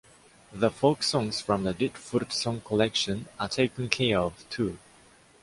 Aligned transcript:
The 0.51 0.71
folk 0.71 1.03
songs 1.03 1.41
from 1.41 1.61
the 1.63 1.75
‘‘Ditfurth 1.75 2.31
Song 2.31 2.59
Collection’’ 2.61 3.27
are 3.39 3.47
taken 3.47 3.87
care 3.87 4.17
of 4.17 4.49
too. 4.49 4.79